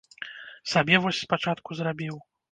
[0.71, 2.17] Сабе вось спачатку зрабіў.